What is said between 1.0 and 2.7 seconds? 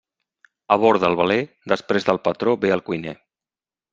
del veler, després del patró